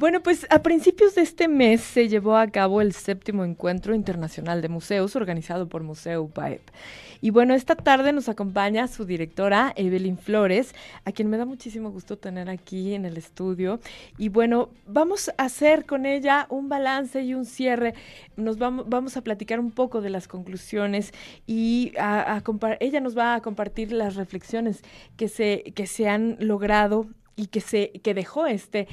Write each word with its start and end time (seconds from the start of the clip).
Bueno, 0.00 0.22
pues 0.22 0.46
a 0.48 0.62
principios 0.62 1.14
de 1.14 1.20
este 1.20 1.46
mes 1.46 1.82
se 1.82 2.08
llevó 2.08 2.38
a 2.38 2.46
cabo 2.46 2.80
el 2.80 2.94
séptimo 2.94 3.44
encuentro 3.44 3.94
internacional 3.94 4.62
de 4.62 4.70
museos 4.70 5.14
organizado 5.14 5.68
por 5.68 5.82
Museo 5.82 6.22
UPAEP. 6.22 6.62
Y 7.20 7.28
bueno, 7.28 7.52
esta 7.52 7.76
tarde 7.76 8.14
nos 8.14 8.30
acompaña 8.30 8.88
su 8.88 9.04
directora, 9.04 9.74
Evelyn 9.76 10.16
Flores, 10.16 10.74
a 11.04 11.12
quien 11.12 11.28
me 11.28 11.36
da 11.36 11.44
muchísimo 11.44 11.90
gusto 11.90 12.16
tener 12.16 12.48
aquí 12.48 12.94
en 12.94 13.04
el 13.04 13.18
estudio. 13.18 13.78
Y 14.16 14.30
bueno, 14.30 14.70
vamos 14.86 15.28
a 15.36 15.44
hacer 15.44 15.84
con 15.84 16.06
ella 16.06 16.46
un 16.48 16.70
balance 16.70 17.20
y 17.20 17.34
un 17.34 17.44
cierre. 17.44 17.92
Nos 18.36 18.56
vamos, 18.56 18.88
vamos 18.88 19.18
a 19.18 19.20
platicar 19.20 19.60
un 19.60 19.70
poco 19.70 20.00
de 20.00 20.08
las 20.08 20.28
conclusiones 20.28 21.12
y 21.46 21.92
a, 21.98 22.42
ella 22.80 23.00
nos 23.00 23.18
va 23.18 23.34
a 23.34 23.42
compartir 23.42 23.92
las 23.92 24.14
reflexiones 24.14 24.80
que 25.18 25.28
se, 25.28 25.74
que 25.74 25.86
se 25.86 26.08
han 26.08 26.38
logrado 26.40 27.06
y 27.36 27.46
que 27.46 27.60
se 27.60 27.92
que 28.02 28.12
dejó 28.12 28.46
este 28.46 28.86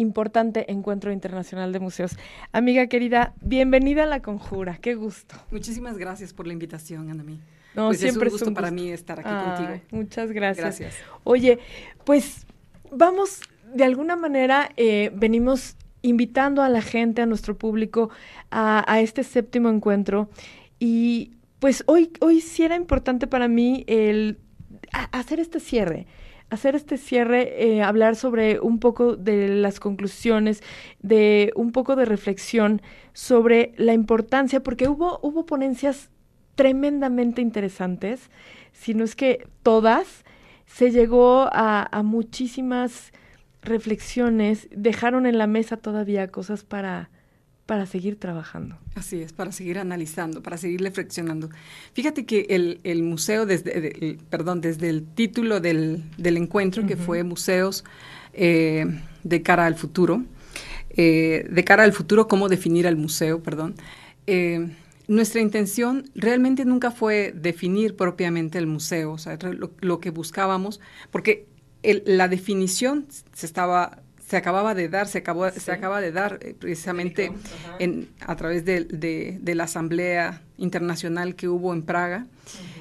importante 0.00 0.70
encuentro 0.72 1.12
internacional 1.12 1.72
de 1.72 1.80
museos. 1.80 2.16
Amiga 2.52 2.86
querida, 2.86 3.34
bienvenida 3.42 4.04
a 4.04 4.06
La 4.06 4.20
Conjura, 4.20 4.78
qué 4.80 4.94
gusto. 4.94 5.36
Muchísimas 5.50 5.98
gracias 5.98 6.32
por 6.32 6.46
la 6.46 6.52
invitación, 6.52 7.10
Ana 7.10 7.22
No, 7.74 7.88
pues 7.88 8.00
siempre 8.00 8.28
es 8.28 8.34
un 8.34 8.38
gusto, 8.38 8.54
para 8.54 8.70
mí 8.70 8.90
estar 8.90 9.20
aquí 9.20 9.28
contigo. 9.28 9.80
Muchas 9.90 10.32
gracias. 10.32 10.80
Gracias. 10.80 10.94
Oye, 11.24 11.58
pues 12.04 12.46
vamos, 12.90 13.40
de 13.74 13.84
alguna 13.84 14.16
manera 14.16 14.70
eh, 14.76 15.12
venimos 15.14 15.76
invitando 16.02 16.62
a 16.62 16.68
la 16.68 16.80
gente, 16.80 17.22
a 17.22 17.26
nuestro 17.26 17.56
público, 17.56 18.10
a, 18.50 19.00
este 19.00 19.22
séptimo 19.22 19.68
encuentro. 19.68 20.30
Y 20.78 21.32
pues 21.58 21.84
hoy, 21.86 22.10
hoy 22.20 22.40
sí 22.40 22.62
era 22.62 22.74
importante 22.74 23.26
para 23.26 23.48
mí 23.48 23.84
el 23.86 24.38
hacer 25.12 25.40
este 25.40 25.60
cierre 25.60 26.06
hacer 26.50 26.74
este 26.74 26.98
cierre, 26.98 27.64
eh, 27.64 27.82
hablar 27.82 28.16
sobre 28.16 28.60
un 28.60 28.78
poco 28.78 29.16
de 29.16 29.48
las 29.48 29.80
conclusiones, 29.80 30.62
de 31.00 31.52
un 31.54 31.72
poco 31.72 31.96
de 31.96 32.04
reflexión 32.04 32.82
sobre 33.12 33.72
la 33.76 33.94
importancia, 33.94 34.62
porque 34.62 34.88
hubo, 34.88 35.20
hubo 35.22 35.46
ponencias 35.46 36.10
tremendamente 36.56 37.40
interesantes, 37.40 38.30
si 38.72 38.94
no 38.94 39.04
es 39.04 39.16
que 39.16 39.48
todas, 39.62 40.24
se 40.66 40.90
llegó 40.90 41.48
a, 41.52 41.88
a 41.90 42.02
muchísimas 42.02 43.12
reflexiones, 43.62 44.68
dejaron 44.70 45.26
en 45.26 45.38
la 45.38 45.46
mesa 45.46 45.76
todavía 45.76 46.28
cosas 46.28 46.64
para, 46.64 47.10
para 47.70 47.86
seguir 47.86 48.18
trabajando. 48.18 48.76
Así 48.96 49.22
es, 49.22 49.32
para 49.32 49.52
seguir 49.52 49.78
analizando, 49.78 50.42
para 50.42 50.56
seguir 50.56 50.80
reflexionando. 50.82 51.50
Fíjate 51.92 52.26
que 52.26 52.46
el, 52.50 52.80
el 52.82 53.04
museo, 53.04 53.46
desde, 53.46 54.18
perdón, 54.28 54.60
desde 54.60 54.88
el 54.88 55.06
título 55.06 55.60
del, 55.60 56.02
del 56.18 56.36
encuentro, 56.36 56.84
que 56.84 56.96
fue 56.96 57.22
Museos 57.22 57.84
eh, 58.32 58.86
de 59.22 59.42
cara 59.42 59.66
al 59.66 59.76
futuro, 59.76 60.24
eh, 60.96 61.46
de 61.48 61.62
cara 61.62 61.84
al 61.84 61.92
futuro, 61.92 62.26
cómo 62.26 62.48
definir 62.48 62.88
al 62.88 62.96
museo, 62.96 63.40
perdón. 63.40 63.76
Eh, 64.26 64.74
nuestra 65.06 65.40
intención 65.40 66.10
realmente 66.16 66.64
nunca 66.64 66.90
fue 66.90 67.32
definir 67.36 67.94
propiamente 67.94 68.58
el 68.58 68.66
museo, 68.66 69.12
o 69.12 69.18
sea, 69.18 69.38
lo, 69.42 69.70
lo 69.78 70.00
que 70.00 70.10
buscábamos, 70.10 70.80
porque 71.12 71.46
el, 71.84 72.02
la 72.04 72.26
definición 72.26 73.06
se 73.32 73.46
estaba 73.46 74.02
se 74.30 74.36
acababa 74.36 74.76
de 74.76 74.88
dar, 74.88 75.08
se, 75.08 75.18
acabó, 75.18 75.50
se 75.50 75.72
acaba 75.72 76.00
de 76.00 76.12
dar 76.12 76.38
eh, 76.40 76.54
precisamente 76.56 77.32
en, 77.80 78.10
a 78.20 78.36
través 78.36 78.64
de, 78.64 79.40
la 79.44 79.64
Asamblea 79.64 80.42
Internacional 80.56 81.34
que 81.34 81.48
hubo 81.48 81.72
en 81.72 81.82
Praga. 81.82 82.28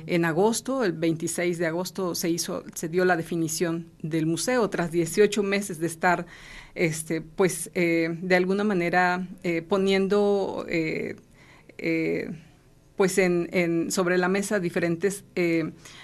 En 0.05 0.25
agosto, 0.25 0.83
el 0.83 0.91
26 0.91 1.57
de 1.57 1.65
agosto, 1.65 2.13
se, 2.13 2.29
hizo, 2.29 2.63
se 2.75 2.87
dio 2.87 3.03
la 3.03 3.17
definición 3.17 3.87
del 4.03 4.27
museo 4.27 4.69
tras 4.69 4.91
18 4.91 5.41
meses 5.41 5.79
de 5.79 5.87
estar, 5.87 6.27
este, 6.75 7.21
pues, 7.21 7.71
eh, 7.73 8.15
de 8.21 8.35
alguna 8.35 8.63
manera 8.63 9.27
eh, 9.41 9.63
poniendo, 9.63 10.67
pues, 12.95 13.17
en, 13.17 13.91
sobre 13.91 14.19
la 14.19 14.27
mesa 14.27 14.59
diferentes 14.59 15.23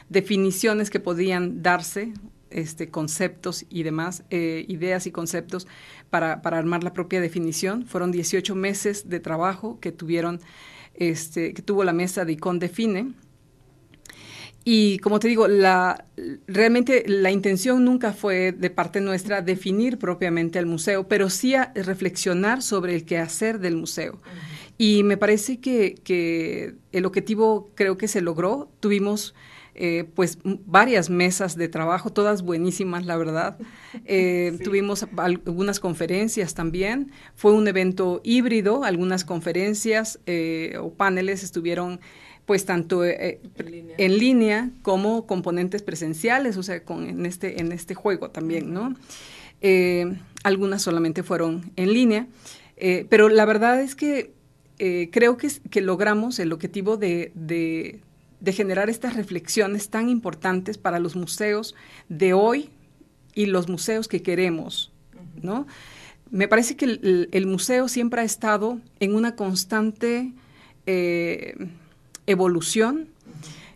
definiciones 0.09 0.89
que 0.89 0.99
podían 0.99 1.61
darse 1.61 2.13
este, 2.49 2.89
conceptos 2.89 3.65
y 3.69 3.83
demás, 3.83 4.23
eh, 4.29 4.65
ideas 4.67 5.07
y 5.07 5.11
conceptos 5.11 5.67
para, 6.09 6.33
armar 6.33 6.83
la 6.83 6.93
propia 6.93 7.21
definición. 7.21 7.85
Fueron 7.85 8.11
18 8.11 8.55
meses 8.55 9.09
de 9.09 9.19
trabajo 9.19 9.79
que 9.79 9.91
tuvieron, 9.91 10.39
este, 10.93 11.53
que 11.53 11.61
tuvo 11.61 11.83
la 11.83 11.93
mesa 11.93 12.25
de 12.25 12.33
ICON 12.33 12.59
Define. 12.59 13.13
Y 14.67 14.97
como 14.99 15.19
te 15.19 15.27
digo, 15.27 15.47
la, 15.47 16.05
realmente 16.47 17.03
la 17.07 17.29
intención 17.29 17.85
nunca 17.85 18.13
fue 18.13 18.51
de 18.51 18.71
parte 18.71 18.99
nuestra 18.99 19.43
definir 19.43 19.99
propiamente 19.99 20.57
el 20.57 20.65
museo, 20.65 21.07
pero 21.07 21.29
sí 21.29 21.53
a 21.53 21.71
reflexionar 21.75 22.63
sobre 22.63 22.95
el 22.95 23.05
quehacer 23.05 23.59
del 23.59 23.75
museo. 23.75 24.21
Y 24.77 25.03
me 25.03 25.17
parece 25.17 25.59
que, 25.59 25.95
que, 26.03 26.75
el 26.91 27.05
objetivo 27.05 27.71
creo 27.75 27.97
que 27.97 28.07
se 28.07 28.21
logró. 28.21 28.71
Tuvimos 28.79 29.35
eh, 29.77 30.05
pues 30.15 30.37
varias 30.43 31.09
mesas 31.09 31.57
de 31.57 31.67
trabajo, 31.67 32.09
todas 32.09 32.43
buenísimas, 32.43 33.05
la 33.05 33.17
verdad. 33.17 33.57
Eh, 34.07 34.59
tuvimos 34.63 35.07
algunas 35.15 35.79
conferencias 35.79 36.53
también. 36.53 37.11
Fue 37.33 37.53
un 37.53 37.67
evento 37.67 38.19
híbrido, 38.23 38.83
algunas 38.83 39.23
conferencias 39.23 40.19
eh, 40.25 40.77
o 40.79 40.91
paneles 40.91 41.43
estuvieron 41.43 42.01
pues 42.45 42.65
tanto 42.65 43.05
en, 43.05 43.39
línea. 44.19 44.69
como 44.81 45.25
componentes 45.25 45.81
presenciales, 45.81 46.57
o 46.57 46.63
sea, 46.63 46.83
con, 46.83 47.07
en, 47.07 47.25
este, 47.25 47.61
en 47.61 47.71
este 47.71 47.95
juego 47.95 48.29
también, 48.29 48.73
¿no? 48.73 48.95
algunas 50.43 50.81
solamente 50.83 51.23
fueron 51.23 51.71
en 51.77 51.93
línea, 51.93 52.27
pero 53.09 53.29
la 53.29 53.45
verdad 53.45 53.81
es 53.81 53.95
que 53.95 54.33
creo 54.77 55.37
que, 55.37 55.49
que, 55.71 55.81
logramos 55.81 56.37
el 56.37 56.51
objetivo 56.51 56.97
de, 56.97 57.31
de 57.33 58.01
generar 58.53 58.89
estas 58.89 59.15
reflexiones 59.15 59.89
tan 59.89 60.09
importantes 60.09 60.77
para 60.77 60.99
los 60.99 61.15
museos 61.15 61.75
de 62.09 62.33
hoy 62.33 62.69
y 63.33 63.47
los 63.47 63.69
museos 63.69 64.07
que 64.07 64.21
queremos, 64.21 64.91
¿no? 65.41 65.67
Me 66.31 66.47
parece 66.47 66.75
que 66.75 66.85
el, 66.85 67.45
museo 67.45 67.87
siempre 67.87 68.21
ha 68.21 68.23
estado 68.23 68.79
en 68.99 69.15
una 69.15 69.35
constante 69.35 70.33
eh, 70.85 71.55
evolución. 72.25 73.09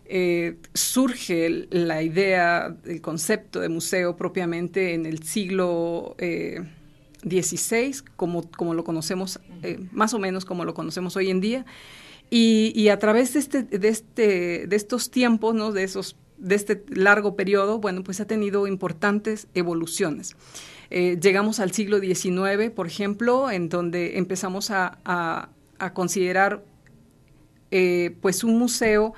Eh, 0.06 0.56
surge 0.74 1.68
la 1.70 2.02
idea, 2.02 2.76
el 2.84 3.00
concepto 3.00 3.60
de 3.60 3.68
museo 3.68 4.16
propiamente 4.16 4.94
en 4.94 5.06
el 5.06 5.22
siglo 5.22 6.16
XVI, 7.22 7.76
eh, 7.76 7.94
como, 8.16 8.50
como 8.50 8.74
lo 8.74 8.82
conocemos, 8.82 9.38
más 9.92 10.12
o 10.12 10.18
menos 10.18 10.44
como 10.44 10.64
lo 10.64 10.74
conocemos 10.74 11.14
hoy 11.14 11.30
en 11.30 11.40
día, 11.40 11.64
y, 12.30 12.88
a 12.88 12.98
través 12.98 13.32
de, 13.32 13.40
este, 13.40 13.62
de, 13.64 13.88
este, 13.88 14.66
de 14.68 14.76
estos 14.76 15.10
tiempos, 15.10 15.54
¿no? 15.54 15.72
de, 15.72 15.82
esos, 15.82 16.16
de 16.38 16.54
este 16.54 16.84
largo 16.88 17.34
periodo, 17.34 17.80
bueno, 17.80 18.04
pues 18.04 18.20
ha 18.20 18.26
tenido 18.26 18.68
importantes 18.68 19.48
evoluciones. 19.54 20.36
Eh, 20.90 21.18
llegamos 21.20 21.58
al 21.60 21.72
siglo 21.72 21.98
XIX, 21.98 22.70
por 22.74 22.86
ejemplo, 22.86 23.50
en 23.50 23.68
donde 23.68 24.18
empezamos 24.18 24.70
a, 24.70 25.48
considerar 25.94 26.62
eh, 27.70 28.14
pues 28.20 28.44
un 28.44 28.58
museo 28.58 29.14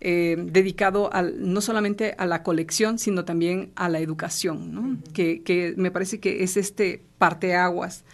eh, 0.00 0.36
dedicado 0.38 1.12
al, 1.12 1.52
no 1.52 1.60
solamente 1.60 2.14
a 2.18 2.26
la 2.26 2.42
colección, 2.42 2.98
sino 2.98 3.24
también 3.24 3.72
a 3.74 3.88
la 3.88 3.98
educación, 3.98 5.02
que, 5.12 5.42
que, 5.42 5.74
me 5.76 5.90
parece 5.90 6.20
que 6.20 6.44
es 6.44 6.56
este 6.56 7.02
parteaguas 7.18 8.04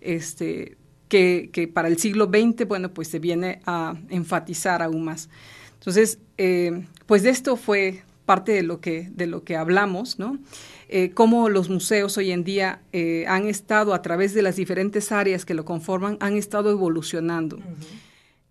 este, 0.00 0.76
que, 1.08 1.70
para 1.72 1.88
el 1.88 1.98
siglo 1.98 2.26
XX, 2.26 2.66
bueno, 2.66 2.92
pues 2.92 3.08
se 3.08 3.18
viene 3.18 3.60
a 3.66 3.94
enfatizar 4.08 4.82
aún 4.82 5.04
más. 5.04 5.28
Entonces, 5.74 6.18
eh, 6.38 6.84
pues 7.06 7.22
de 7.22 7.30
esto 7.30 7.56
fue 7.56 8.02
parte 8.24 8.52
de 8.52 8.62
lo 8.62 8.80
que, 8.80 9.08
de 9.12 9.26
lo 9.26 9.44
que 9.44 9.56
hablamos, 9.56 10.18
¿no? 10.18 10.38
Eh, 10.88 11.10
cómo 11.14 11.48
los 11.48 11.68
museos 11.68 12.16
hoy 12.16 12.30
en 12.30 12.44
día 12.44 12.80
eh, 12.92 13.24
han 13.28 13.46
estado, 13.48 13.94
a 13.94 14.02
través 14.02 14.34
de 14.34 14.42
las 14.42 14.56
diferentes 14.56 15.10
áreas 15.10 15.44
que 15.44 15.54
lo 15.54 15.64
conforman, 15.64 16.16
han 16.20 16.36
estado 16.36 16.70
evolucionando. 16.70 17.58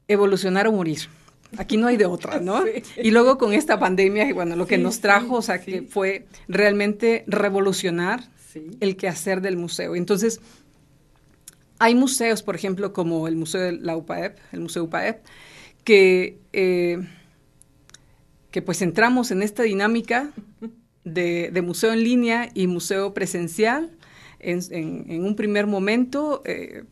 Evolucionar 0.07 0.67
o 0.67 0.71
morir. 0.71 0.99
Aquí 1.57 1.77
no 1.77 1.87
hay 1.87 1.97
de 1.97 2.05
otra, 2.05 2.39
¿no? 2.39 2.63
Y 3.01 3.11
luego 3.11 3.37
con 3.37 3.53
esta 3.53 3.79
pandemia, 3.79 4.33
bueno, 4.33 4.55
lo 4.55 4.67
que 4.67 4.77
nos 4.77 4.99
trajo, 4.99 5.35
o 5.35 5.41
sea, 5.41 5.61
que 5.61 5.83
fue 5.83 6.25
realmente 6.47 7.23
revolucionar 7.27 8.29
el 8.79 8.95
quehacer 8.95 9.41
del 9.41 9.57
museo. 9.57 9.95
Entonces, 9.95 10.41
hay 11.79 11.95
museos, 11.95 12.43
por 12.43 12.55
ejemplo, 12.55 12.93
como 12.93 13.27
el 13.27 13.35
Museo 13.35 13.61
de 13.61 13.73
la 13.73 13.95
UPAEP, 13.95 14.37
el 14.51 14.61
Museo 14.61 14.83
UPAEP, 14.83 15.23
que, 15.83 16.39
eh, 16.53 16.99
que 18.51 18.61
pues 18.61 18.81
entramos 18.81 19.31
en 19.31 19.41
esta 19.41 19.63
dinámica 19.63 20.31
de, 21.03 21.61
museo 21.63 21.93
en 21.93 22.03
línea 22.03 22.49
y 22.53 22.67
museo 22.67 23.13
presencial 23.13 23.91
en, 24.39 25.23
un 25.23 25.35
primer 25.35 25.67
momento, 25.67 26.41
eh, 26.45 26.83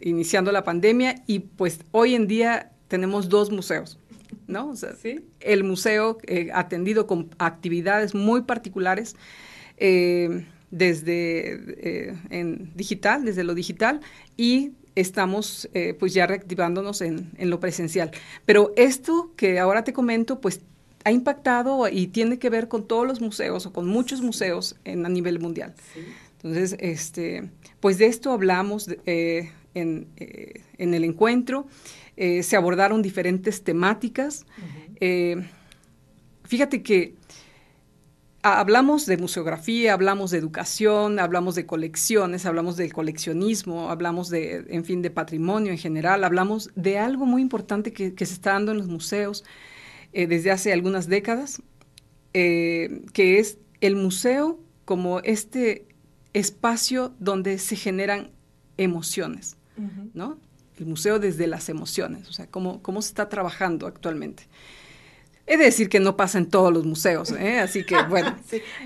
iniciando 0.00 0.52
la 0.52 0.64
pandemia, 0.64 1.22
y 1.26 1.40
pues 1.40 1.80
hoy 1.90 2.14
en 2.14 2.26
día 2.26 2.72
tenemos 2.88 3.28
dos 3.28 3.50
museos. 3.50 3.98
¿no? 4.46 4.70
O 4.70 4.76
sea, 4.76 4.90
el 5.40 5.64
museo 5.64 6.18
eh, 6.26 6.50
atendido 6.52 7.06
con 7.06 7.30
actividades 7.38 8.14
muy 8.14 8.42
particulares 8.42 9.16
eh, 9.76 10.46
desde 10.74 12.08
eh, 12.08 12.14
en 12.30 12.72
digital, 12.74 13.24
desde 13.24 13.44
lo 13.44 13.54
digital 13.54 14.00
y 14.36 14.72
estamos 14.96 15.68
pues 15.98 16.14
ya 16.14 16.24
reactivándonos 16.26 17.00
en, 17.00 17.32
en, 17.36 17.50
lo 17.50 17.58
presencial. 17.58 18.12
Pero 18.46 18.72
esto 18.76 19.32
que 19.36 19.58
ahora 19.58 19.82
te 19.82 19.92
comento, 19.92 20.40
pues 20.40 20.60
ha 21.04 21.10
impactado 21.10 21.88
y 21.88 22.06
tiene 22.06 22.38
que 22.38 22.48
ver 22.48 22.68
con 22.68 22.86
todos 22.86 23.04
los 23.04 23.20
museos 23.20 23.66
o 23.66 23.72
con 23.72 23.88
muchos 23.88 24.20
museos 24.20 24.76
en, 24.84 25.04
a 25.04 25.08
nivel 25.08 25.40
mundial. 25.40 25.74
Entonces, 26.36 26.76
este, 26.78 27.50
pues 27.80 27.98
de 27.98 28.06
esto 28.06 28.30
hablamos 28.30 28.88
en, 29.04 29.50
en, 29.74 30.94
el 30.94 31.02
encuentro. 31.02 31.66
se 32.16 32.56
abordaron 32.56 33.02
diferentes 33.02 33.64
temáticas. 33.64 34.46
fíjate 36.44 36.82
que 36.84 37.14
hablamos 38.44 39.06
de 39.06 39.16
museografía, 39.16 39.94
hablamos 39.94 40.30
de 40.30 40.36
educación, 40.36 41.18
hablamos 41.18 41.54
de 41.54 41.64
colecciones, 41.64 42.44
hablamos 42.44 42.76
del 42.76 42.92
coleccionismo, 42.92 43.90
hablamos 43.90 44.28
de, 44.28 44.66
en 44.68 44.84
fin, 44.84 45.00
de 45.00 45.10
patrimonio 45.10 45.72
en 45.72 45.78
general, 45.78 46.24
hablamos 46.24 46.70
de 46.74 46.98
algo 46.98 47.24
muy 47.24 47.40
importante 47.40 47.94
que, 47.94 48.12
se 48.14 48.34
está 48.34 48.52
dando 48.52 48.72
en 48.72 48.78
los 48.78 48.86
museos 48.86 49.44
eh, 50.12 50.26
desde 50.26 50.50
hace 50.50 50.74
algunas 50.74 51.08
décadas, 51.08 51.62
eh, 52.34 53.00
que 53.14 53.38
es 53.38 53.56
el 53.80 53.96
museo 53.96 54.60
como 54.84 55.20
este 55.20 55.86
espacio 56.34 57.14
donde 57.18 57.58
se 57.58 57.76
generan 57.76 58.30
emociones, 58.76 59.56
¿no? 60.12 60.36
El 60.78 60.84
museo 60.84 61.18
desde 61.18 61.46
las 61.46 61.70
emociones, 61.70 62.28
o 62.28 62.32
sea, 62.34 62.46
cómo, 62.48 62.82
cómo 62.82 63.00
se 63.00 63.08
está 63.08 63.30
trabajando 63.30 63.86
actualmente. 63.86 64.48
He 65.46 65.58
de 65.58 65.64
decir 65.64 65.90
que 65.90 66.00
no 66.00 66.16
pasa 66.16 66.38
en 66.38 66.46
todos 66.46 66.72
los 66.72 66.86
museos, 66.86 67.30
¿eh? 67.32 67.58
así 67.58 67.84
que 67.84 67.96
bueno, 68.08 68.34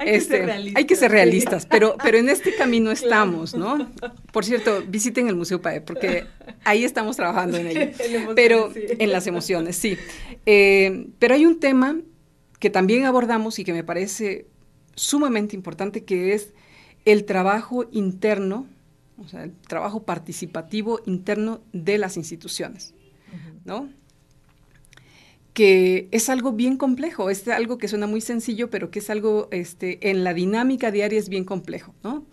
hay, 0.00 0.12
que 0.12 0.20
ser 0.20 0.46
realistas, 0.46 0.76
hay, 0.76 0.84
que 0.86 0.96
ser 0.96 1.10
realistas, 1.12 1.66
pero, 1.66 1.96
pero 2.02 2.18
en 2.18 2.28
este 2.28 2.54
camino 2.56 2.90
estamos, 2.92 3.54
¿no? 3.54 3.88
Por 4.32 4.44
cierto, 4.44 4.82
visiten 4.88 5.28
el 5.28 5.36
Museo 5.36 5.62
PAE, 5.62 5.82
porque 5.82 6.26
ahí 6.64 6.82
estamos 6.82 7.16
trabajando 7.16 7.58
en 7.58 7.68
ello, 7.68 7.92
pero 8.34 8.72
en 8.74 9.12
las 9.12 9.28
emociones, 9.28 9.76
sí. 9.76 9.96
Eh, 10.46 11.06
pero 11.20 11.34
hay 11.34 11.46
un 11.46 11.60
tema 11.60 11.96
que 12.58 12.70
también 12.70 13.04
abordamos 13.04 13.60
y 13.60 13.64
que 13.64 13.72
me 13.72 13.84
parece 13.84 14.48
sumamente 14.96 15.54
importante, 15.54 16.02
que 16.02 16.34
es 16.34 16.54
el 17.04 17.24
trabajo 17.24 17.88
interno, 17.92 18.66
o 19.16 19.28
sea, 19.28 19.44
el 19.44 19.52
trabajo 19.52 20.02
participativo 20.02 21.00
interno 21.06 21.60
de 21.72 21.98
las 21.98 22.16
instituciones, 22.16 22.94
¿no? 23.64 23.88
Que 25.58 26.06
es 26.12 26.28
algo 26.28 26.52
bien 26.52 26.76
complejo, 26.76 27.30
es 27.30 27.48
algo 27.48 27.78
que 27.78 27.88
suena 27.88 28.06
muy 28.06 28.20
sencillo, 28.20 28.70
pero 28.70 28.92
que 28.92 29.00
es 29.00 29.10
algo 29.10 29.48
este, 29.50 30.08
en 30.08 30.22
la 30.22 30.32
dinámica 30.32 30.92
diaria 30.92 31.18
es 31.18 31.28
bien 31.28 31.42
complejo, 31.42 31.96
¿no? 32.04 32.24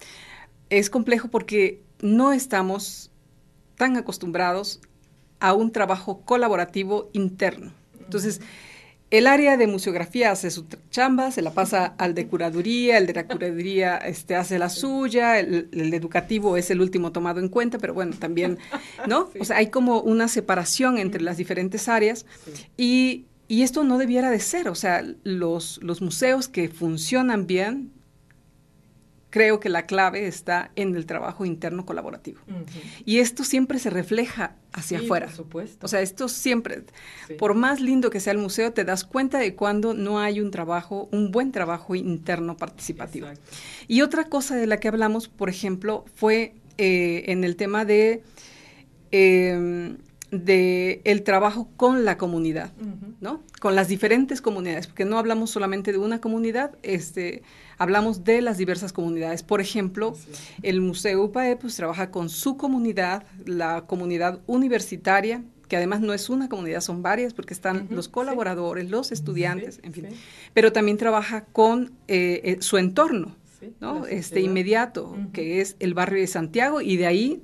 Es 0.69 0.91
complejo 0.91 1.29
porque 1.29 1.81
no 2.03 2.33
estamos 2.33 3.09
tan 3.77 3.97
acostumbrados 3.97 4.79
a 5.39 5.53
un 5.53 5.71
trabajo 5.71 6.21
colaborativo 6.21 7.09
interno. 7.13 7.71
Entonces, 7.99 8.41
el 9.11 9.27
área 9.27 9.55
de 9.55 9.67
museografía 9.67 10.31
hace 10.31 10.49
su 10.49 10.65
chamba, 10.89 11.31
se 11.31 11.41
la 11.41 11.51
pasa 11.51 11.93
al 11.97 12.15
de 12.15 12.27
curaduría, 12.27 12.97
el 12.97 13.05
de 13.05 13.13
la 13.13 13.27
curaduría 13.27 13.97
este, 13.97 14.35
hace 14.35 14.57
la 14.57 14.69
suya, 14.69 15.39
el, 15.39 15.69
educativo 15.93 16.57
es 16.57 16.71
el 16.71 16.81
último 16.81 17.11
tomado 17.11 17.39
en 17.39 17.49
cuenta, 17.49 17.77
pero 17.77 17.93
bueno, 17.93 18.15
también, 18.17 18.57
¿no? 19.07 19.29
O 19.39 19.45
sea, 19.45 19.57
hay 19.57 19.67
como 19.67 20.01
una 20.01 20.27
separación 20.27 20.97
entre 20.97 21.21
las 21.21 21.37
diferentes 21.37 21.87
áreas 21.87 22.25
y, 22.77 23.25
y, 23.47 23.61
esto 23.61 23.83
no 23.83 23.97
debiera 23.97 24.31
de 24.31 24.39
ser, 24.39 24.69
o 24.69 24.75
sea, 24.75 25.05
los, 25.23 25.79
los 25.83 26.01
museos 26.01 26.47
que 26.47 26.67
funcionan 26.69 27.45
bien 27.45 27.91
creo 29.35 29.59
que 29.59 29.67
la 29.67 29.85
clave 29.85 30.27
está 30.27 30.71
en 30.77 30.95
el 30.95 31.05
trabajo 31.05 31.45
interno 31.45 31.85
colaborativo. 31.85 32.39
Y 33.03 33.19
esto 33.19 33.43
siempre 33.43 33.79
se 33.79 33.89
refleja 33.89 34.55
hacia 34.71 34.99
afuera. 34.99 35.25
Por 35.25 35.35
supuesto. 35.35 35.85
O 35.85 35.89
sea, 35.89 35.99
esto 35.99 36.29
siempre, 36.29 36.85
por 37.37 37.53
más 37.53 37.81
lindo 37.81 38.09
que 38.09 38.21
sea 38.21 38.31
el 38.31 38.39
museo, 38.39 38.71
te 38.71 38.85
das 38.85 39.03
cuenta 39.03 39.37
de 39.37 39.53
cuando 39.53 39.93
no 39.93 40.21
hay 40.21 40.39
un 40.39 40.51
trabajo, 40.51 41.09
un 41.11 41.31
buen 41.31 41.51
trabajo 41.51 41.95
interno 41.95 42.55
participativo. 42.55 43.27
Y 43.89 44.03
otra 44.03 44.23
cosa 44.23 44.55
de 44.55 44.67
la 44.67 44.79
que 44.79 44.87
hablamos, 44.87 45.27
por 45.27 45.49
ejemplo, 45.49 46.05
fue 46.15 46.53
eh, 46.77 47.25
en 47.27 47.43
el 47.43 47.57
tema 47.57 47.83
de... 47.83 48.23
Em, 49.11 49.97
de 50.43 51.01
el 51.03 51.23
trabajo 51.23 51.69
con 51.77 52.03
la 52.03 52.17
comunidad, 52.17 52.71
¿no? 53.21 53.43
Con 53.61 53.75
las 53.75 53.87
diferentes 53.87 54.41
comunidades, 54.41 54.87
porque 54.87 55.05
no 55.05 55.17
hablamos 55.17 55.51
solamente 55.51 55.91
de 55.91 55.97
una 55.97 56.19
comunidad, 56.19 56.77
este, 56.83 57.43
hablamos 57.77 58.23
de 58.23 58.41
las 58.41 58.57
diversas 58.57 58.91
comunidades. 58.91 59.43
Por 59.43 59.61
ejemplo, 59.61 60.15
el 60.61 60.81
Museo 60.81 61.23
UPAE 61.23 61.55
pues, 61.55 61.75
trabaja 61.75 62.11
con 62.11 62.29
su 62.29 62.57
comunidad, 62.57 63.23
la 63.45 63.85
comunidad 63.85 64.39
universitaria, 64.47 65.43
que 65.67 65.77
además 65.77 66.01
no 66.01 66.13
es 66.13 66.29
una 66.29 66.49
comunidad, 66.49 66.81
son 66.81 67.01
varias, 67.01 67.33
porque 67.33 67.53
están 67.53 67.87
los 67.89 68.07
colaboradores, 68.07 68.89
los 68.89 69.11
estudiantes, 69.11 69.79
en 69.83 69.93
fin. 69.93 70.07
Pero 70.53 70.71
también 70.71 70.97
trabaja 70.97 71.45
con 71.45 71.93
eh, 72.07 72.41
eh, 72.43 72.57
su 72.59 72.77
entorno, 72.77 73.35
¿no? 73.79 74.05
Este 74.05 74.41
inmediato, 74.41 75.17
que 75.33 75.61
es 75.61 75.75
el 75.79 75.93
barrio 75.93 76.19
de 76.19 76.27
Santiago, 76.27 76.81
y 76.81 76.97
de 76.97 77.07
ahí 77.07 77.41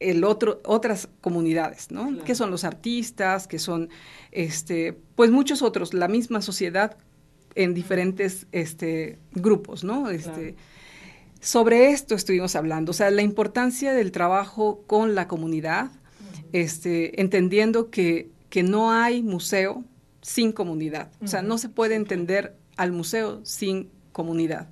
el 0.00 0.24
otro, 0.24 0.60
otras 0.64 1.08
comunidades, 1.20 1.90
¿no? 1.90 2.22
Que 2.24 2.34
son 2.34 2.50
los 2.50 2.64
artistas, 2.64 3.46
que 3.46 3.58
son, 3.58 3.88
este, 4.30 4.96
pues 5.16 5.30
muchos 5.30 5.62
otros, 5.62 5.94
la 5.94 6.08
misma 6.08 6.40
sociedad 6.40 6.96
en 7.54 7.74
diferentes 7.74 8.46
este, 8.52 9.18
grupos, 9.32 9.84
¿no? 9.84 10.10
Este, 10.10 10.54
Sobre 11.40 11.90
esto 11.90 12.14
estuvimos 12.14 12.56
hablando, 12.56 12.90
o 12.90 12.94
sea, 12.94 13.10
la 13.10 13.22
importancia 13.22 13.92
del 13.92 14.10
trabajo 14.10 14.82
con 14.86 15.14
la 15.14 15.28
comunidad, 15.28 15.90
este, 16.52 17.20
entendiendo 17.20 17.90
que, 17.90 18.30
que 18.50 18.64
no 18.64 18.90
hay 18.90 19.22
museo 19.22 19.84
sin 20.20 20.50
comunidad, 20.52 21.12
o 21.22 21.28
sea, 21.28 21.42
no 21.42 21.58
se 21.58 21.68
puede 21.68 21.94
entender 21.94 22.56
al 22.76 22.90
museo 22.90 23.40
sin 23.44 23.88
comunidad. 24.12 24.68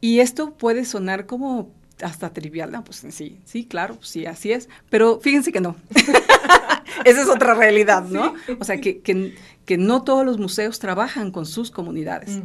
Y 0.00 0.20
esto 0.20 0.54
puede 0.56 0.84
sonar 0.84 1.26
como 1.26 1.70
hasta 2.02 2.32
trivial, 2.32 2.72
¿no? 2.72 2.84
Pues 2.84 3.04
sí, 3.10 3.38
sí, 3.44 3.64
claro, 3.64 3.96
pues 3.96 4.08
sí, 4.08 4.26
así 4.26 4.52
es, 4.52 4.68
pero 4.90 5.20
fíjense 5.20 5.52
que 5.52 5.60
no. 5.60 5.76
Esa 7.04 7.22
es 7.22 7.28
otra 7.28 7.54
realidad, 7.54 8.04
¿no? 8.04 8.34
O 8.60 8.64
sea, 8.64 8.80
que, 8.80 9.00
que, 9.00 9.78
no 9.78 10.02
todos 10.02 10.24
los 10.24 10.38
museos 10.38 10.78
trabajan 10.78 11.30
con 11.30 11.46
sus 11.46 11.70
comunidades. 11.70 12.38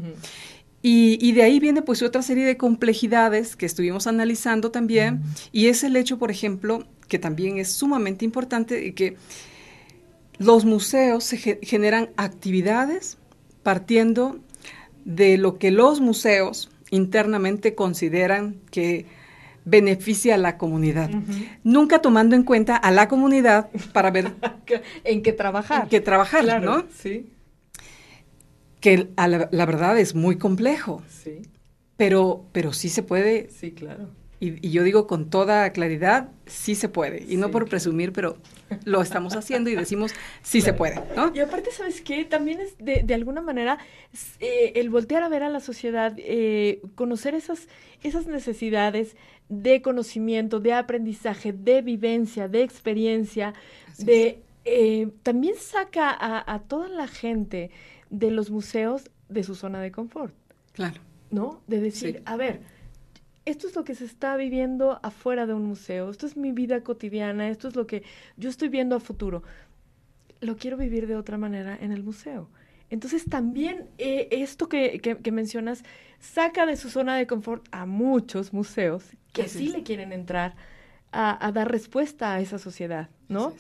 y, 0.82 1.18
y, 1.22 1.32
de 1.34 1.44
ahí 1.44 1.60
viene 1.60 1.82
pues 1.82 2.02
otra 2.02 2.22
serie 2.22 2.46
de 2.46 2.58
complejidades 2.58 3.56
que 3.56 3.66
estuvimos 3.66 4.08
analizando 4.08 4.72
también, 4.72 5.22
y 5.52 5.68
es 5.68 5.84
el 5.84 5.96
hecho, 5.96 6.18
por 6.18 6.32
ejemplo, 6.32 6.86
que 7.08 7.20
también 7.20 7.58
es 7.58 7.72
sumamente 7.72 8.26
importante, 8.26 8.94
que 8.94 9.18
los 10.38 10.64
museos 10.66 11.26
se 11.26 11.38
generan 11.62 12.10
actividades 12.16 13.18
partiendo 13.62 14.40
de 15.06 15.38
lo 15.38 15.58
que 15.58 15.70
los 15.72 16.00
museos 16.00 16.70
internamente 16.92 17.76
consideran 17.76 18.56
que 18.72 19.06
beneficia 19.66 20.36
a 20.36 20.38
la 20.38 20.58
comunidad. 20.58 21.10
Nunca 21.64 22.00
tomando 22.00 22.36
en 22.36 22.44
cuenta 22.44 22.76
a 22.76 22.92
la 22.92 23.08
comunidad 23.08 23.70
para 23.94 24.12
ver 24.12 24.34
en 25.04 25.22
qué 25.22 25.34
trabajar. 25.34 25.84
En 25.84 25.90
qué 25.90 26.02
trabajar, 26.02 26.62
¿no? 26.62 26.86
Sí. 26.96 27.32
Que 28.80 29.10
la, 29.18 29.66
verdad 29.66 29.98
es 29.98 30.16
muy 30.16 30.38
complejo. 30.38 31.02
Sí. 31.10 31.42
Pero, 31.98 32.46
pero 32.52 32.72
sí 32.72 32.90
se 32.90 33.04
puede. 33.04 33.50
Sí, 33.50 33.72
claro. 33.72 34.10
Y, 34.40 34.70
yo 34.70 34.84
digo 34.84 35.08
con 35.08 35.30
toda 35.30 35.72
claridad, 35.72 36.30
sí 36.46 36.76
se 36.76 36.90
puede. 36.90 37.26
Y 37.28 37.38
no 37.38 37.52
por 37.52 37.68
presumir, 37.68 38.14
pero 38.14 38.38
lo 38.86 39.02
estamos 39.02 39.36
haciendo 39.36 39.70
y 39.70 39.76
decimos, 39.76 40.14
sí 40.42 40.62
se 40.62 40.74
puede, 40.74 41.02
¿no? 41.16 41.32
Y 41.34 41.40
aparte, 41.40 41.72
¿sabes 41.72 42.02
qué? 42.02 42.26
También 42.26 42.62
es 42.62 42.78
de, 42.78 43.02
de 43.04 43.14
alguna 43.14 43.42
manera 43.42 43.80
eh, 44.40 44.74
el 44.76 44.90
voltear 44.90 45.24
a 45.24 45.30
ver 45.30 45.44
a 45.44 45.50
la 45.50 45.60
sociedad, 45.60 46.14
eh, 46.18 46.82
conocer 46.96 47.36
esas, 47.36 47.68
esas 48.04 48.28
necesidades, 48.28 49.16
de 49.50 49.82
conocimiento, 49.82 50.60
de 50.60 50.74
aprendizaje, 50.74 51.52
de 51.52 51.82
vivencia, 51.82 52.48
de 52.48 52.62
experiencia, 52.62 53.54
de 53.98 54.44
eh, 54.64 55.12
también 55.24 55.56
saca 55.58 56.16
a, 56.20 56.60
toda 56.60 56.88
la 56.88 57.08
gente 57.08 57.72
de 58.12 58.30
los 58.30 58.52
museos 58.52 59.10
de 59.28 59.44
su 59.44 59.56
zona 59.56 59.82
de 59.82 59.92
confort. 59.92 60.34
Claro. 60.74 61.02
¿No? 61.32 61.62
De 61.68 61.82
decir, 61.82 62.22
a 62.26 62.38
ver, 62.38 62.62
esto 63.46 63.68
es 63.68 63.76
lo 63.76 63.84
que 63.84 63.96
se 63.96 64.06
está 64.06 64.36
viviendo 64.38 65.00
afuera 65.04 65.46
de 65.46 65.54
un 65.54 65.66
museo, 65.66 66.10
esto 66.10 66.26
es 66.26 66.38
mi 66.38 66.52
vida 66.52 66.82
cotidiana, 66.84 67.50
esto 67.50 67.68
es 67.68 67.76
lo 67.76 67.88
que 67.88 68.04
yo 68.38 68.50
estoy 68.50 68.70
viendo 68.70 68.96
a 68.96 69.00
futuro. 69.00 69.44
Lo 70.42 70.56
quiero 70.56 70.78
vivir 70.78 71.08
de 71.08 71.16
otra 71.16 71.38
manera 71.38 71.78
en 71.80 71.92
el 71.92 72.04
museo. 72.04 72.50
Entonces 72.90 73.26
también 73.26 73.90
eh, 73.98 74.28
esto 74.32 74.68
que, 74.68 75.00
que, 75.00 75.32
mencionas 75.32 75.84
saca 76.20 76.66
de 76.66 76.76
su 76.76 76.90
zona 76.90 77.16
de 77.18 77.28
confort 77.28 77.68
a 77.72 77.86
muchos 77.86 78.52
museos 78.52 79.06
que 79.32 79.48
sí 79.48 79.70
le 79.70 79.84
quieren 79.84 80.12
entrar 80.12 80.56
a, 81.12 81.52
dar 81.52 81.72
respuesta 81.72 82.34
a 82.34 82.40
esa 82.40 82.58
sociedad, 82.58 83.10
¿no? 83.28 83.54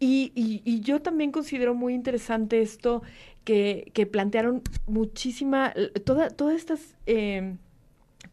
Y, 0.00 0.80
yo 0.80 1.00
también 1.00 1.32
considero 1.32 1.74
muy 1.74 1.94
interesante 1.94 2.62
esto 2.62 3.02
que, 3.44 4.08
plantearon 4.10 4.62
muchísima, 4.86 5.72
toda, 6.04 6.30
todas 6.30 6.56
estas 6.56 6.94
em, 7.06 7.58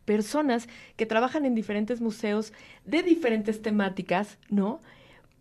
personas 0.05 0.67
que 0.95 1.05
trabajan 1.05 1.45
en 1.45 1.55
diferentes 1.55 2.01
museos 2.01 2.53
de 2.85 3.03
diferentes 3.03 3.61
temáticas, 3.61 4.37
¿no? 4.49 4.81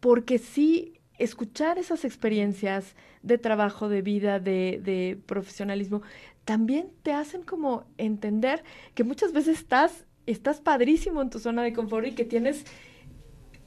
Porque 0.00 0.38
sí, 0.38 0.94
escuchar 1.18 1.78
esas 1.78 2.04
experiencias 2.04 2.94
de 3.22 3.38
trabajo, 3.38 3.88
de 3.88 4.02
vida, 4.02 4.40
de, 4.40 4.80
de 4.82 5.18
profesionalismo, 5.26 6.02
también 6.44 6.90
te 7.02 7.12
hacen 7.12 7.42
como 7.42 7.84
entender 7.98 8.64
que 8.94 9.04
muchas 9.04 9.32
veces 9.32 9.58
estás, 9.58 10.06
estás 10.26 10.60
padrísimo 10.60 11.22
en 11.22 11.30
tu 11.30 11.38
zona 11.38 11.62
de 11.62 11.72
confort 11.72 12.06
y 12.06 12.12
que 12.12 12.24
tienes 12.24 12.64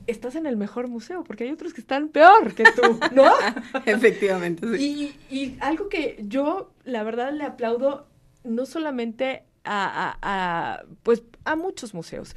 estás 0.08 0.36
en 0.36 0.46
el 0.46 0.58
mejor 0.58 0.88
museo, 0.88 1.24
porque 1.24 1.46
hay 1.46 1.52
otros 1.52 1.74
que 1.74 1.82
están 1.82 2.10
peor 2.10 2.54
que 2.54 2.64
tú, 2.64 3.00
¿no? 3.14 3.26
Efectivamente. 3.86 4.78
Sí. 4.78 5.16
Y, 5.30 5.56
algo 5.60 5.90
que 5.90 6.24
yo, 6.28 6.74
la 6.84 7.04
verdad, 7.04 7.34
le 7.34 7.44
aplaudo 7.44 8.08
no 8.44 8.66
solamente 8.66 9.46
a, 9.64 10.84
pues, 11.04 11.24
a 11.46 11.56
muchos 11.56 11.94
museos, 11.94 12.36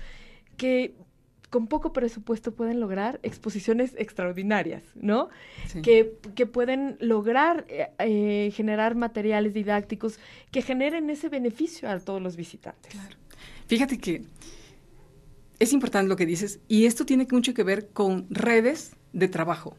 que 0.57 0.95
con 1.51 1.69
poco 1.69 1.93
presupuesto 1.93 2.55
pueden 2.55 2.81
lograr 2.81 3.21
exposiciones 3.23 3.95
extraordinarias, 3.97 4.83
¿no? 4.95 5.29
Que, 5.83 6.15
que, 6.35 6.47
pueden 6.47 6.97
lograr 7.01 7.65
eh, 7.69 7.89
eh, 7.99 8.51
generar 8.53 8.95
materiales 8.95 9.55
didácticos 9.55 10.19
que 10.51 10.63
generen 10.63 11.09
ese 11.09 11.29
beneficio 11.29 11.89
a 11.89 11.99
todos 12.01 12.21
los 12.21 12.37
visitantes. 12.37 12.93
Claro. 12.93 13.17
Fíjate 13.69 13.99
que 13.99 14.23
es 15.59 15.73
importante 15.73 16.09
lo 16.09 16.17
que 16.17 16.27
dices 16.27 16.61
y 16.69 16.87
esto 16.87 17.07
tiene 17.07 17.27
mucho 17.31 17.55
que 17.55 17.63
ver 17.63 17.89
con 17.89 18.27
redes 18.29 18.97
de 19.13 19.29
trabajo. 19.29 19.77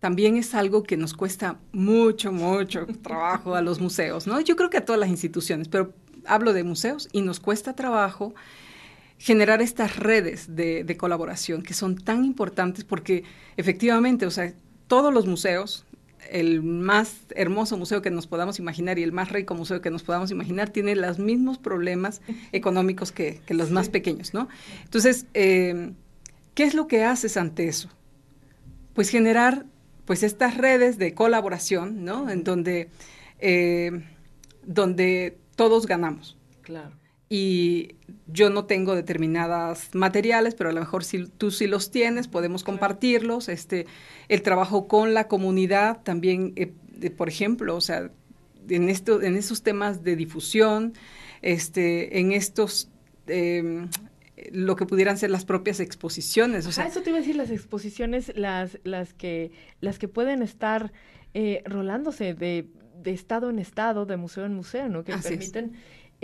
También 0.00 0.36
es 0.36 0.54
algo 0.54 0.82
que 0.82 0.98
nos 0.98 1.14
cuesta 1.14 1.58
mucho, 1.72 2.30
mucho 2.30 2.86
trabajo 3.00 3.54
a 3.54 3.62
los 3.62 3.80
museos, 3.80 4.26
¿no? 4.26 4.38
Yo 4.40 4.54
creo 4.54 4.68
que 4.68 4.76
a 4.76 4.84
todas 4.84 5.00
las 5.00 5.08
instituciones, 5.08 5.68
pero 5.68 5.94
hablo 6.26 6.52
de 6.52 6.64
museos 6.64 7.08
y 7.12 7.22
nos 7.22 7.40
cuesta 7.40 7.74
trabajo 7.74 8.34
generar 9.18 9.62
estas 9.62 9.96
redes 9.96 10.54
de, 10.54 10.84
de 10.84 10.96
colaboración 10.96 11.62
que 11.62 11.74
son 11.74 11.96
tan 11.96 12.24
importantes 12.24 12.84
porque 12.84 13.24
efectivamente, 13.56 14.26
o 14.26 14.30
sea, 14.30 14.52
todos 14.86 15.14
los 15.14 15.26
museos 15.26 15.86
el 16.30 16.62
más 16.62 17.16
hermoso 17.34 17.76
museo 17.76 18.02
que 18.02 18.10
nos 18.10 18.26
podamos 18.26 18.58
imaginar 18.58 18.98
y 18.98 19.02
el 19.02 19.12
más 19.12 19.30
rico 19.30 19.54
museo 19.54 19.80
que 19.80 19.90
nos 19.90 20.02
podamos 20.02 20.30
imaginar 20.30 20.70
tiene 20.70 20.96
los 20.96 21.18
mismos 21.18 21.58
problemas 21.58 22.20
económicos 22.52 23.12
que, 23.12 23.40
los 23.48 23.70
más 23.70 23.88
pequeños, 23.88 24.34
¿no? 24.34 24.48
Entonces, 24.84 25.26
eh, 25.34 25.92
¿qué 26.54 26.64
es 26.64 26.74
lo 26.74 26.86
que 26.86 27.04
haces 27.04 27.36
ante 27.36 27.68
eso? 27.68 27.88
Pues 28.94 29.10
generar 29.10 29.66
pues 30.04 30.22
estas 30.22 30.56
redes 30.56 30.98
de 30.98 31.14
colaboración, 31.14 32.04
¿no? 32.04 32.28
En 32.28 32.44
donde, 32.44 32.88
eh, 33.38 34.02
donde 34.64 35.38
todos 35.56 35.86
ganamos. 35.86 36.36
Claro 36.62 36.92
y 37.28 37.96
yo 38.26 38.50
no 38.50 38.66
tengo 38.66 38.94
determinados 38.94 39.94
materiales, 39.94 40.54
pero 40.54 40.70
a 40.70 40.72
lo 40.72 40.80
mejor 40.80 41.04
si 41.04 41.26
tú 41.26 41.50
sí 41.50 41.66
los 41.66 41.90
tienes, 41.90 42.28
podemos 42.28 42.62
compartirlos. 42.62 43.48
Este, 43.48 43.86
el 44.28 44.42
trabajo 44.42 44.86
con 44.86 45.14
la 45.14 45.26
comunidad 45.26 46.02
también, 46.02 46.52
eh, 46.54 46.72
por 47.10 47.28
ejemplo, 47.28 47.74
o 47.76 47.80
sea, 47.80 48.10
en, 48.68 48.88
esto, 48.88 49.22
en 49.22 49.36
esos 49.36 49.62
temas 49.62 50.04
de 50.04 50.16
difusión, 50.16 50.92
este, 51.42 52.20
en 52.20 52.32
estos, 52.32 52.90
em, 53.26 53.88
lo 54.52 54.76
que 54.76 54.86
pudieran 54.86 55.16
ser 55.16 55.30
las 55.30 55.44
propias 55.44 55.80
exposiciones. 55.80 56.66
O 56.66 56.72
sea, 56.72 56.86
eso 56.86 57.02
te 57.02 57.10
iba 57.10 57.18
a 57.18 57.20
decir, 57.20 57.36
las 57.36 57.50
exposiciones, 57.50 58.32
las, 58.36 58.78
las, 58.84 59.14
que, 59.14 59.50
las 59.80 59.98
que 59.98 60.08
pueden 60.08 60.42
estar 60.42 60.92
eh, 61.32 61.62
rolándose 61.64 62.34
de, 62.34 62.68
de, 63.04 63.12
estado 63.12 63.50
en 63.50 63.58
estado, 63.58 64.06
de 64.06 64.16
museo 64.16 64.44
en 64.44 64.54
museo, 64.54 64.88
¿no? 64.88 65.04
Que 65.04 65.16
permiten... 65.16 65.74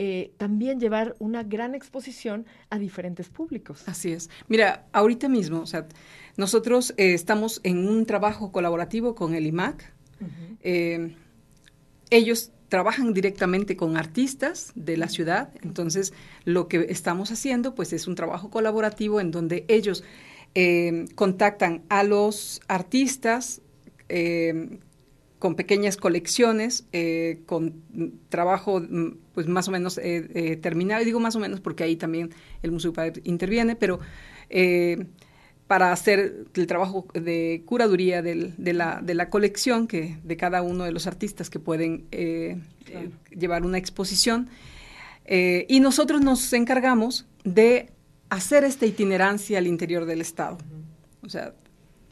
Eh, 0.02 0.32
también 0.38 0.80
llevar 0.80 1.14
una 1.18 1.42
gran 1.42 1.74
exposición 1.74 2.46
a 2.70 2.78
diferentes 2.78 3.28
públicos. 3.28 3.82
Así 3.86 4.12
es. 4.12 4.30
Mira, 4.48 4.86
ahorita 4.92 5.28
mismo, 5.28 5.60
o 5.60 5.66
sea, 5.66 5.86
nosotros 6.38 6.94
eh, 6.96 7.12
estamos 7.12 7.60
en 7.64 7.86
un 7.86 8.06
trabajo 8.06 8.50
colaborativo 8.50 9.14
con 9.14 9.34
el 9.34 9.46
IMAC. 9.46 9.92
Eh, 10.62 11.14
ellos 12.08 12.50
trabajan 12.70 13.12
directamente 13.12 13.76
con 13.76 13.98
artistas 13.98 14.72
de 14.74 14.96
la 14.96 15.08
ciudad, 15.08 15.52
entonces 15.60 16.14
lo 16.46 16.66
que 16.66 16.86
estamos 16.88 17.30
haciendo 17.30 17.74
pues 17.74 17.92
es 17.92 18.06
un 18.06 18.14
trabajo 18.14 18.48
colaborativo 18.48 19.20
en 19.20 19.30
donde 19.30 19.66
ellos 19.68 20.02
contactan 21.14 21.82
a 21.90 22.04
los 22.04 22.62
artistas 22.68 23.60
con 25.40 25.54
pequeñas 25.54 25.96
colecciones, 25.96 26.84
eh, 26.92 27.40
con 27.46 27.82
trabajo 28.28 28.78
mm, 28.78 29.16
pues 29.32 29.48
más 29.48 29.68
o 29.68 29.70
menos 29.70 29.96
eh, 29.96 30.28
eh, 30.34 30.56
terminado, 30.56 31.00
y 31.00 31.06
digo 31.06 31.18
más 31.18 31.34
o 31.34 31.40
menos 31.40 31.60
porque 31.60 31.82
ahí 31.82 31.96
también 31.96 32.30
el 32.62 32.70
Museo 32.70 32.92
interviene, 33.24 33.74
pero 33.74 33.98
para 35.66 35.92
hacer 35.92 36.44
el 36.54 36.66
trabajo 36.66 37.06
de 37.14 37.62
curaduría 37.64 38.20
de, 38.20 38.52
la, 38.74 39.00
de, 39.00 39.14
la, 39.14 39.30
colección 39.30 39.86
que, 39.86 40.18
de 40.22 40.36
cada 40.36 40.60
uno 40.60 40.84
de 40.84 40.92
los 40.92 41.06
artistas 41.06 41.48
que 41.48 41.58
pueden 41.58 42.06
llevar 43.30 43.64
una 43.64 43.78
exposición. 43.78 44.50
y 45.26 45.80
nosotros 45.80 46.20
nos 46.20 46.52
encargamos 46.52 47.26
de 47.44 47.90
hacer 48.28 48.64
esta 48.64 48.84
itinerancia 48.84 49.58
al 49.58 49.68
interior 49.68 50.04
del 50.04 50.20
Estado. 50.20 50.58
O 51.22 51.28
sea, 51.28 51.54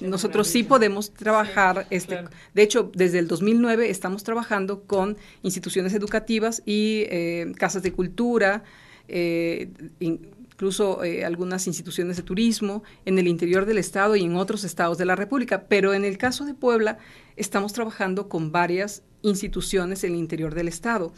nosotros 0.01 0.47
sí 0.47 0.63
podemos 0.63 1.13
trabajar, 1.13 1.87
este, 1.91 2.25
de 2.55 2.63
hecho, 2.63 2.91
desde 2.95 3.19
el 3.19 3.27
2009 3.27 3.91
estamos 3.91 4.23
trabajando 4.23 4.83
con 4.83 5.17
instituciones 5.43 5.93
educativas 5.93 6.63
y 6.65 7.05
eh, 7.09 7.53
casas 7.57 7.83
de 7.83 7.93
cultura, 7.93 8.63
eh, 9.09 9.71
incluso 9.99 11.03
eh, 11.03 11.25
algunas 11.25 11.67
instituciones 11.67 12.17
de 12.17 12.23
turismo 12.23 12.85
en 13.07 13.19
el 13.19 13.27
interior 13.27 13.67
del 13.67 13.79
estado 13.79 14.15
y 14.15 14.25
en 14.25 14.37
otros 14.37 14.63
estados 14.63 14.99
de 14.99 15.05
la 15.05 15.17
República. 15.17 15.65
Pero 15.69 15.95
en 15.95 16.05
el 16.05 16.17
caso 16.17 16.45
de 16.45 16.55
Puebla, 16.55 16.99
estamos 17.37 17.73
trabajando 17.73 18.29
con 18.29 18.53
varias 18.53 19.03
instituciones 19.23 20.05
en 20.05 20.13
el 20.13 20.19
interior 20.19 20.55
del 20.55 20.69
estado. 20.69 21.13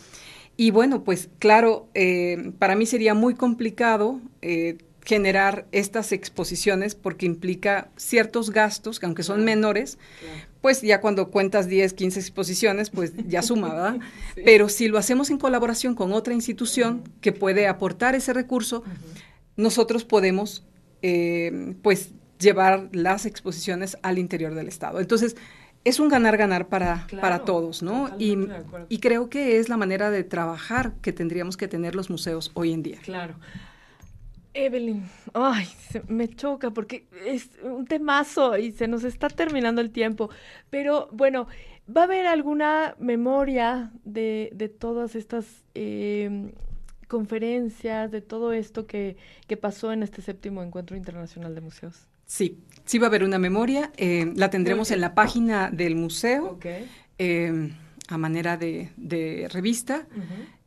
Y 0.56 0.70
bueno, 0.70 1.04
pues 1.04 1.28
claro, 1.38 1.88
para 2.58 2.76
mí 2.76 2.84
sería 2.84 3.14
muy 3.14 3.34
complicado 3.34 4.20
generar 5.11 5.67
estas 5.73 6.12
exposiciones 6.12 6.95
porque 6.95 7.26
implica 7.26 7.88
ciertos 7.97 8.50
gastos 8.50 9.00
que 9.00 9.07
aunque 9.07 9.25
son 9.25 9.45
menores, 9.45 9.99
pues 10.61 10.83
ya 10.83 11.00
cuando 11.00 11.33
cuentas 11.33 11.67
10, 11.67 11.95
15 11.95 12.21
exposiciones, 12.21 12.90
pues 12.90 13.14
ya 13.26 13.43
suma, 13.50 13.75
¿verdad? 13.75 13.99
Pero 14.37 14.69
si 14.69 14.87
lo 14.87 14.99
hacemos 14.99 15.31
en 15.31 15.38
colaboración 15.38 15.97
con 15.97 16.12
otra 16.12 16.33
institución 16.33 17.02
que 17.21 17.33
puede 17.33 17.67
aportar 17.67 18.14
ese 18.14 18.33
recurso, 18.33 18.85
nosotros 19.57 20.05
podemos 20.05 20.64
eh, 21.02 21.75
pues 21.83 22.11
llevar 22.38 22.88
las 22.93 23.26
exposiciones 23.26 23.99
al 24.02 24.17
interior 24.17 24.55
del 24.55 24.69
Estado. 24.69 25.00
Entonces, 25.00 25.35
es 25.83 25.99
un 25.99 26.09
ganar-ganar 26.09 26.69
para, 26.69 27.09
para 27.21 27.40
todos, 27.40 27.83
¿no? 27.83 28.11
Y, 28.17 28.38
y, 28.88 28.99
creo 28.99 29.29
que 29.29 29.59
es 29.59 29.69
la 29.69 29.76
manera 29.76 30.11
de 30.11 30.23
trabajar 30.23 30.93
que 31.02 31.12
tendríamos 31.12 31.57
que 31.57 31.67
tener 31.67 31.97
los 31.97 32.11
museos 32.11 32.52
hoy 32.55 32.73
en 32.73 32.85
día. 32.85 32.99
Claro. 33.02 33.35
Evelyn, 34.54 35.04
ay, 35.33 35.66
me 36.09 36.28
choca 36.28 36.71
porque 36.71 37.07
es 37.25 37.50
un 37.62 37.87
temazo 37.87 38.59
y 38.59 38.73
se 38.73 38.88
nos 38.88 39.04
está 39.04 39.28
terminando 39.28 39.80
el 39.80 39.90
tiempo. 39.90 40.30
Pero 40.71 41.09
bueno, 41.12 41.47
¿va 41.95 42.02
a 42.02 42.04
haber 42.04 42.26
alguna 42.26 42.97
memoria 42.99 43.92
de, 44.04 44.50
de 44.52 44.69
todas 44.69 45.14
estas 45.14 45.47
em, 45.75 46.52
conferencias, 47.07 48.11
de 48.11 48.21
todo 48.21 48.52
esto 48.52 48.87
que, 48.87 49.16
que, 49.47 49.57
pasó 49.57 49.92
en 49.92 50.02
este 50.02 50.23
séptimo 50.23 50.62
Encuentro 50.62 50.97
Internacional 50.97 51.54
de 51.54 51.61
Museos? 51.61 52.09
Sí, 52.26 52.59
sí 52.85 52.99
va 52.99 53.07
a 53.07 53.09
haber 53.09 53.25
una 53.25 53.38
memoria. 53.38 53.92
Eh, 53.97 54.33
la 54.35 54.50
tendremos 54.50 54.90
en 54.90 55.00
la 55.00 55.14
página 55.14 55.71
del 55.71 55.95
museo 55.95 56.59
em, 57.19 57.73
a 58.09 58.19
manera 58.19 58.57
de, 58.57 58.90
de 58.97 59.49
revista. 59.49 60.07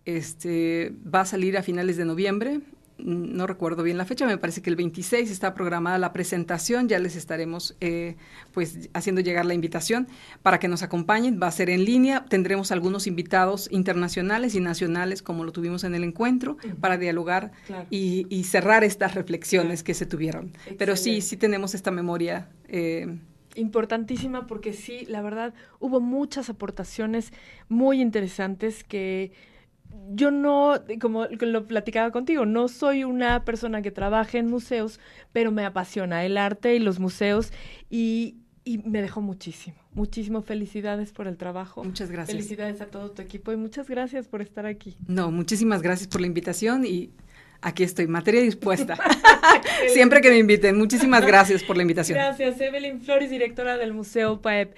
Este 0.06 0.94
va 1.04 1.22
a 1.22 1.26
salir 1.26 1.58
a 1.58 1.64
finales 1.64 1.96
de 1.96 2.06
noviembre 2.06 2.62
no 3.04 3.48
recuerdo 3.48 3.84
bien 3.84 3.98
la 3.98 4.06
fecha, 4.06 4.26
me 4.26 4.38
parece 4.38 4.62
que 4.62 4.70
el 4.70 4.76
26 4.76 5.30
está 5.30 5.54
programada 5.54 5.98
la 5.98 6.14
presentación, 6.14 6.88
ya 6.88 7.00
les 7.00 7.16
estaremos 7.16 7.76
eh, 7.82 8.16
pues 8.54 8.90
haciendo 8.94 9.22
llegar 9.22 9.46
la 9.46 9.54
invitación 9.54 10.08
para 10.42 10.60
que 10.60 10.68
nos 10.68 10.84
acompañen, 10.84 11.40
va 11.42 11.48
a 11.48 11.52
ser 11.52 11.70
en 11.70 11.86
línea, 11.86 12.26
tendremos 12.26 12.72
algunos 12.72 13.06
invitados 13.06 13.68
internacionales 13.72 14.56
y 14.56 14.62
nacionales 14.62 15.22
como 15.22 15.44
lo 15.44 15.52
tuvimos 15.52 15.84
en 15.84 15.96
el 15.96 16.04
encuentro 16.04 16.58
para 16.80 16.98
dialogar 16.98 17.52
y, 17.90 18.44
cerrar 18.44 18.84
estas 18.84 19.16
reflexiones 19.16 19.84
que 19.84 19.94
se 19.94 20.06
tuvieron. 20.06 20.52
Pero 20.78 20.96
sí, 20.96 21.22
sí 21.22 21.38
tenemos 21.38 21.74
esta 21.74 21.92
memoria. 21.92 22.50
Eh, 22.68 23.18
Importantísima 23.56 24.48
porque 24.48 24.74
sí, 24.74 25.06
la 25.08 25.22
verdad, 25.22 25.54
hubo 25.80 26.00
muchas 26.00 26.50
aportaciones 26.50 27.32
muy 27.70 28.02
interesantes 28.02 28.84
que 28.84 29.32
yo 30.12 30.32
no, 30.32 30.76
como 31.02 31.26
lo 31.26 31.66
platicaba 31.66 32.12
contigo, 32.12 32.46
no 32.46 32.68
soy 32.68 33.04
una 33.04 33.44
persona 33.46 33.82
que 33.82 33.92
trabaje 33.92 34.38
en 34.38 34.48
museos, 34.48 35.00
pero 35.32 35.52
me 35.52 35.66
apasiona 35.66 36.26
el 36.26 36.38
arte 36.38 36.76
y 36.76 36.80
los 36.80 37.00
museos 37.00 37.52
y, 37.90 38.38
y 38.64 38.80
me 38.80 39.02
dejó 39.02 39.22
muchísimo, 39.22 39.78
muchísimo. 39.94 40.42
Felicidades 40.42 41.12
por 41.12 41.28
el 41.28 41.38
trabajo. 41.38 41.84
Muchas 41.84 42.12
gracias. 42.12 42.36
Felicidades 42.36 42.82
a 42.82 42.88
todo 42.88 43.12
tu 43.12 43.22
equipo 43.22 43.52
y 43.52 43.58
muchas 43.58 43.90
gracias 43.90 44.28
por 44.28 44.42
estar 44.42 44.66
aquí. 44.66 44.96
No, 45.08 45.32
muchísimas 45.32 45.82
gracias 45.82 46.08
por 46.08 46.22
la 46.22 46.28
invitación 46.28 46.86
y 46.86 47.12
aquí 47.64 47.84
estoy, 47.84 48.08
materia 48.08 48.42
dispuesta. 48.42 48.98
Siempre 49.90 50.22
que 50.22 50.30
me 50.30 50.38
inviten. 50.38 50.78
Muchísimas 50.78 51.26
gracias 51.26 51.64
por 51.64 51.76
la 51.78 51.82
invitación. 51.82 52.18
Gracias, 52.18 52.60
Evelyn 52.62 53.02
Flores, 53.02 53.30
directora 53.30 53.78
del 53.78 53.94
Museo 53.94 54.42
PAEP. 54.42 54.76